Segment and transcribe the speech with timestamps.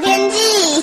[0.00, 0.82] 天气。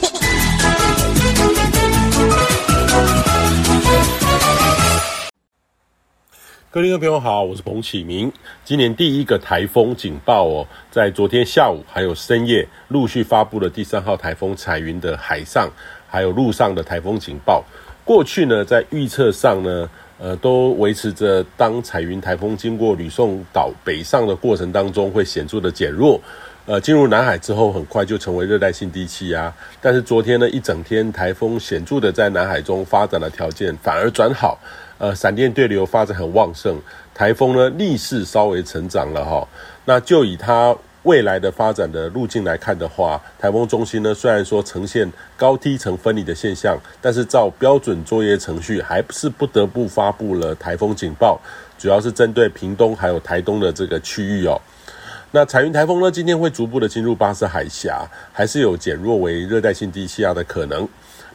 [6.71, 8.29] 各位听众朋友好，我是彭启明。
[8.65, 15.70] 今年第一个台风警报哦，在昨天下午还有深夜陆续发布了第三号台风彩云的海上
[16.05, 17.63] 还有陆上的台风警报。
[18.04, 19.89] 过去呢，在预测上呢，
[20.20, 26.20] 呃，都维持着当彩云台风经过吕宋岛北上的过程当中，会显著的减弱。
[26.68, 29.54] 呃，进入南海之后，很快就成为热带性低气压。
[29.79, 34.58] 但是昨天呢，一整天台风显著的在南海中发展的条件反而转好。
[34.97, 36.80] 呃，闪电对流发展很旺盛，
[37.14, 39.47] 台风呢逆势稍微成长了哈。
[39.86, 51.39] 那就以它未来的发展的路径来看的话，台风中心呢虽然说呈现高低层分离的现象，但是照标准作业程序，还是不得不发布了台风警报，
[51.77, 54.59] 主要是针对屏东还有台东的这个区域哦。
[55.31, 60.88] 那彩云台风呢，今天会逐步的进入巴士海峡，还是有减弱为热带性低气压的可能。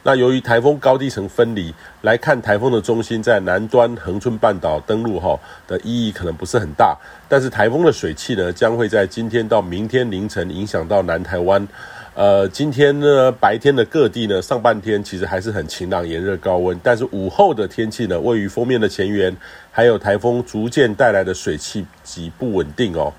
[0.03, 1.71] 那由于台风高低层分离
[2.01, 6.97] 来看，台风的中心在南端恒春半岛登陆哈的意义可能不是很大，
[7.29, 11.67] 但是台风的水汽呢将会在今天到明天凌晨影响到南台湾。
[12.15, 19.35] 呃，今天呢白天的各地呢上半天其实还是很晴朗炎热高温，但是午后的天气呢位于锋面的前缘，
[19.71, 23.13] 还有台风逐渐带来的水汽及不稳定哦。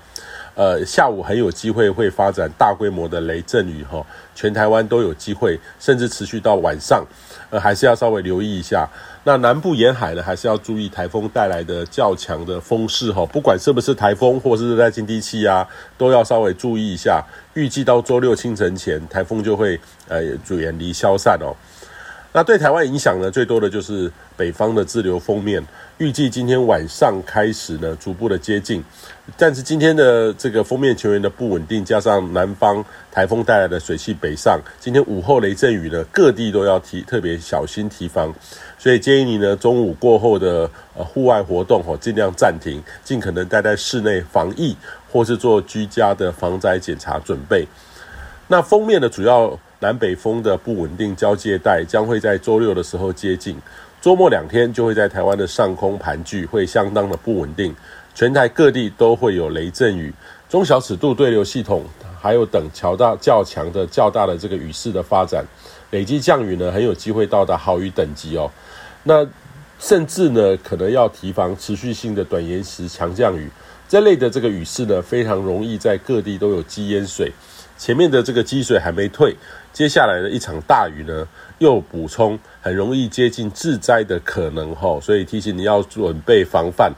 [0.55, 7.03] 呃，下午很有机会会发展大规模的雷阵雨哈，全台湾都有机会，甚至持续到晚上，
[7.49, 8.87] 呃，还是要稍微留意一下。
[9.23, 17.23] 那南部沿海呢，还是要注意台风带来的较强的风势哈，不管是不是台风或是热带性低气压，都要稍微注意一下。
[17.53, 21.55] 预计到周六清晨前，台风就会呃远离消散哦。
[22.35, 25.63] 那对台湾影响呢，最多的就是北方的自留锋面，
[25.99, 28.83] 预计今天晚上开始呢，逐步的接近。
[29.37, 38.33] 但是今天的这个锋面球员的不稳定，加上南方台风带来的水汽北上，今天午后雷阵雨呢，各地都要提特别小心提防。
[38.79, 44.75] 所以建议你呢，中午过后的呃户外活动哦，尽量暂停，尽可能待在室内防疫，
[45.11, 47.67] 或是做居家的防灾检查准备。
[48.47, 49.59] 那锋面的主要。
[49.83, 53.57] 南北风的不稳定交界带将会在周六的时候接近，
[53.99, 57.75] 周末两天就会在台湾的上空盘踞，会相当的不稳定。
[58.15, 60.13] 全台各地都会有雷阵雨，
[60.47, 61.83] 中小尺度对流系统
[62.17, 65.45] 还有等较大较强的较大的这个雨势的发展，
[65.91, 68.49] 累积降雨呢很有机会到达豪雨等级哦。
[69.03, 69.27] 那
[69.79, 73.49] 甚至呢可能要提防持续性的短延时强降雨，
[73.89, 77.29] 这类的这个雨势呢非常容易在各地都有积淹水。
[77.83, 79.35] 前面的这个积水还没退，
[79.73, 81.27] 接下来的一场大雨呢，
[81.59, 86.93] 又补充，很容易接近致灾的可能哈，所以提醒你要准备防范。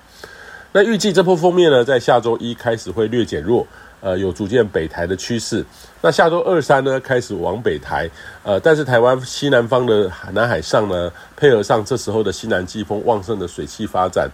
[0.74, 3.66] 那预计这波锋面呢，在下周一开始会略减弱，
[4.00, 5.66] 呃，有逐渐北台的趋势。
[6.02, 8.08] 那下周二三呢，开始往北台，
[8.44, 14.30] 呃，但是台湾西南方的南海上呢，配合上这时候的西南季风旺盛的水汽发展。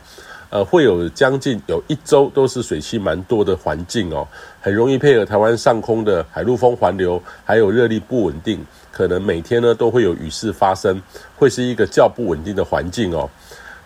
[0.51, 4.28] 呃，会有将近有一周都是水汽蛮多的环境哦，
[4.59, 11.01] 很容易配合台湾上空的海陆风环流，还有热力不稳定，可能每天呢都会有雨势发生，
[11.38, 13.29] 会是一个较不稳定的环境哦。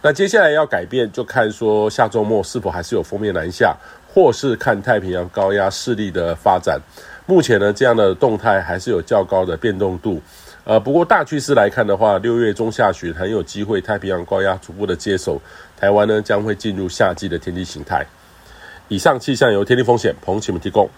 [0.02, 3.78] 那接下来要改变，就看说下周末是否还是有封面南下，
[4.12, 6.82] 或是看太平洋高压势力的发展。
[7.28, 10.20] 目前呢，这样的动态还是有较高的变动度。
[10.66, 15.40] 呃，不过大趋势来看的话，六月中下旬很有机会太平洋高压逐步的接手，
[15.78, 18.04] 台湾呢将会进入夏季的天气形态。
[18.88, 20.90] 以上气象由天气风险彭启们提供。